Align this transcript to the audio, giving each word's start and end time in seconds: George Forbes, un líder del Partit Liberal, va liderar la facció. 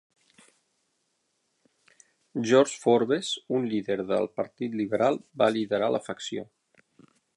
George 2.51 2.79
Forbes, 2.85 3.35
un 3.59 3.69
líder 3.75 3.99
del 4.13 4.27
Partit 4.41 4.79
Liberal, 4.81 5.21
va 5.43 5.51
liderar 5.59 5.91
la 5.99 6.03
facció. 6.07 6.49